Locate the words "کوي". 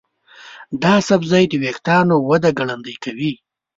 3.03-3.31